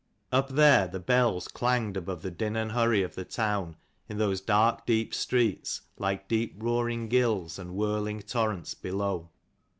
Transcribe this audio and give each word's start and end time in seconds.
Up 0.31 0.49
there 0.49 0.87
the 0.87 0.99
bells 0.99 1.47
clanged 1.47 1.95
above 1.95 2.23
the 2.23 2.31
din 2.31 2.55
and 2.55 2.71
hurry 2.71 3.03
of 3.03 3.13
the 3.13 3.23
town 3.23 3.75
in 4.09 4.17
those 4.17 4.41
dark 4.41 4.83
deep 4.87 5.13
streets, 5.13 5.81
like 5.99 6.27
deep 6.27 6.55
roaring 6.57 7.07
gills 7.07 7.59
and 7.59 7.75
whirling 7.75 8.23
torrents 8.23 8.73
below. 8.73 9.29